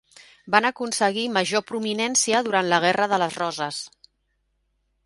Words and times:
Van 0.53 0.65
aconseguir 0.69 1.25
major 1.35 1.63
prominència 1.73 2.43
durant 2.49 2.71
la 2.73 2.81
guerra 2.87 3.09
de 3.13 3.21
les 3.27 3.39
Roses. 3.45 3.85